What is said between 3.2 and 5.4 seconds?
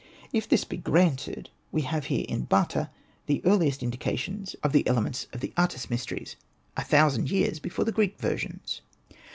the earliest indications of the element^ Hosted by Google REMARKS 75